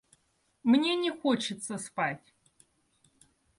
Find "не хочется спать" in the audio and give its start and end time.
0.95-2.33